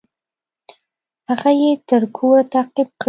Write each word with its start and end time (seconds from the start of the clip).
هغه 1.29 1.51
يې 1.61 1.71
تر 1.89 2.03
کوره 2.15 2.43
تعقيب 2.53 2.87
کړى. 2.97 2.99